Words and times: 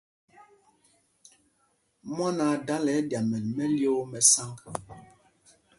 Mwán 2.13 2.37
aa 2.47 2.55
dala 2.67 2.85
nɛ 2.91 2.97
ɛɗyamɛl 2.99 3.43
mɛ́lyōō 3.55 4.01
mɛ́ 4.11 4.21
sǎŋg. 4.31 4.59